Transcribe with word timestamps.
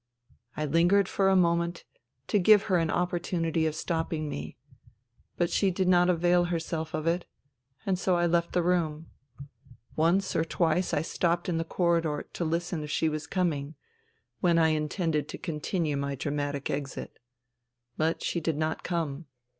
I 0.57 0.65
lingered 0.65 1.07
for 1.07 1.29
a 1.29 1.35
moment, 1.35 1.83
to 2.25 2.39
give 2.39 2.63
her 2.63 2.77
an 2.79 2.89
opportunity 2.89 3.67
of 3.67 3.75
stopping 3.75 4.27
me. 4.27 4.57
But 5.37 5.51
she 5.51 5.69
did 5.69 5.87
not 5.87 6.09
avail 6.09 6.45
herself 6.45 6.95
of 6.95 7.05
it; 7.05 7.27
and 7.85 7.99
so 7.99 8.15
I 8.15 8.25
left 8.25 8.53
the 8.53 8.63
room. 8.63 9.11
Once 9.95 10.35
or 10.35 10.43
twice 10.43 10.91
I 10.91 11.03
stopped 11.03 11.47
in 11.47 11.59
the 11.59 11.63
corridor 11.63 12.25
to 12.33 12.43
listen 12.43 12.83
if 12.83 12.89
she 12.89 13.09
was 13.09 13.27
coming, 13.27 13.75
when 14.39 14.57
I 14.57 14.69
intended 14.69 15.29
to 15.29 15.37
continue 15.37 15.95
my 15.97 16.15
dramatic 16.15 16.71
exit. 16.71 17.19
But 17.95 18.23
she 18.23 18.39
did 18.39 18.57
not 18.57 18.81
come. 18.83 19.27